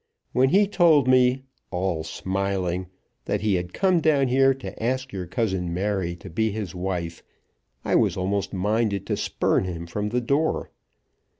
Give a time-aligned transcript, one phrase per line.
[0.31, 2.87] When he told me, all smiling,
[3.25, 7.21] that he had come down here to ask your cousin Mary to be his wife,
[7.85, 10.71] I was almost minded to spurn him from the door.